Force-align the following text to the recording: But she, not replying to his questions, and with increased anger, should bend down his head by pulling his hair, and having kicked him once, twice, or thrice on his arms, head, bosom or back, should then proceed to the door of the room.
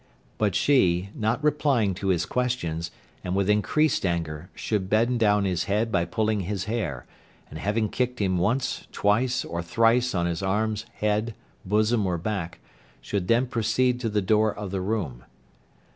But 0.39 0.55
she, 0.55 1.11
not 1.13 1.43
replying 1.43 1.93
to 1.93 2.07
his 2.07 2.25
questions, 2.25 2.89
and 3.23 3.35
with 3.35 3.47
increased 3.47 4.03
anger, 4.03 4.49
should 4.55 4.89
bend 4.89 5.19
down 5.19 5.45
his 5.45 5.65
head 5.65 5.91
by 5.91 6.05
pulling 6.05 6.39
his 6.39 6.63
hair, 6.63 7.05
and 7.51 7.59
having 7.59 7.87
kicked 7.87 8.17
him 8.19 8.39
once, 8.39 8.87
twice, 8.91 9.45
or 9.45 9.61
thrice 9.61 10.15
on 10.15 10.25
his 10.25 10.41
arms, 10.41 10.87
head, 10.95 11.35
bosom 11.65 12.07
or 12.07 12.17
back, 12.17 12.57
should 12.99 13.27
then 13.27 13.45
proceed 13.45 13.99
to 13.99 14.09
the 14.09 14.23
door 14.23 14.51
of 14.51 14.71
the 14.71 14.81
room. 14.81 15.23